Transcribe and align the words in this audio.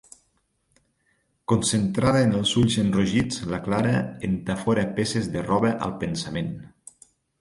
Concentrada 1.51 2.23
en 2.29 2.33
el 2.39 2.47
ulls 2.61 2.77
enrogits, 2.85 3.43
la 3.53 3.59
Clara 3.67 3.93
entafora 4.31 4.87
peces 5.01 5.33
de 5.37 5.45
roba 5.51 5.75
al 5.89 5.95
pensament. 6.07 6.51